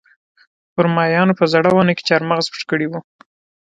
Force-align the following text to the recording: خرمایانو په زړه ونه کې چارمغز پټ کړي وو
خرمایانو 0.73 1.37
په 1.39 1.45
زړه 1.53 1.69
ونه 1.73 1.93
کې 1.97 2.05
چارمغز 2.09 2.45
پټ 2.51 2.61
کړي 2.69 2.87
وو 2.87 2.99